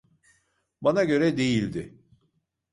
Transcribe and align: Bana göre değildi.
Bana 0.81 1.03
göre 1.03 1.37
değildi. 1.37 1.97